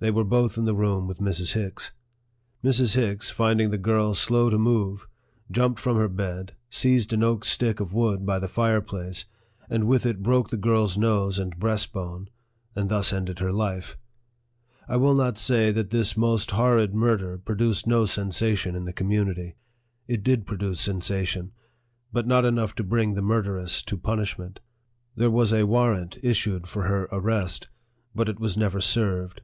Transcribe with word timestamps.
They 0.00 0.10
were 0.10 0.24
both 0.24 0.58
in 0.58 0.66
the 0.66 0.74
room 0.74 1.06
with 1.08 1.16
Mrs. 1.16 1.54
Hicks. 1.54 1.92
Mrs. 2.62 2.94
Hicks, 2.94 3.30
finding 3.30 3.70
the 3.70 3.78
girl 3.78 4.12
slow 4.12 4.50
to 4.50 4.58
move, 4.58 5.06
jumped 5.50 5.80
from 5.80 5.96
her 5.96 6.08
bed, 6.10 6.54
seized 6.68 7.14
an 7.14 7.22
oak 7.22 7.42
stick 7.46 7.80
of 7.80 7.94
wood 7.94 8.26
by 8.26 8.38
the 8.38 8.46
fireplace, 8.46 9.24
and 9.70 9.86
with 9.86 10.04
it 10.04 10.22
broke 10.22 10.50
the 10.50 10.58
girl's 10.58 10.98
nose 10.98 11.38
and 11.38 11.58
breastbone, 11.58 12.28
and 12.76 12.90
thus 12.90 13.14
ended 13.14 13.38
her 13.38 13.50
life. 13.50 13.96
I 14.86 14.98
will 14.98 15.14
not 15.14 15.38
say 15.38 15.72
that 15.72 15.88
this 15.88 16.18
most 16.18 16.50
horrid 16.50 16.94
murder 16.94 17.38
produced 17.38 17.86
no 17.86 18.04
sensation 18.04 18.76
in 18.76 18.84
the 18.84 18.92
community. 18.92 19.54
It 20.06 20.22
did 20.22 20.44
produce 20.46 20.80
sensation, 20.82 21.50
but 22.12 22.26
not 22.26 22.44
enough 22.44 22.74
to 22.74 22.84
bring 22.84 23.14
the 23.14 23.22
murderess 23.22 23.82
to 23.84 23.96
punishment. 23.96 24.60
There 25.16 25.30
was 25.30 25.50
a 25.50 25.64
warrant 25.64 26.18
issued 26.22 26.66
for 26.66 26.82
her 26.82 27.08
arrest, 27.10 27.68
but 28.14 28.28
it 28.28 28.38
was 28.38 28.58
never 28.58 28.82
served. 28.82 29.40